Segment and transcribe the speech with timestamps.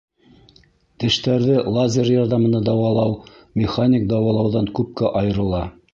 [1.03, 3.13] Тештәрҙе лазер ярҙамында дауалау
[3.65, 5.63] механик дауалауҙан күпкә айырыла.